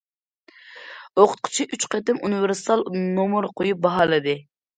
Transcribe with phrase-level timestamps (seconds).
[1.19, 4.37] ئوقۇتقۇچى ئۈچ قېتىم ئۇنىۋېرسال نومۇر قويۇپ باھالىدى.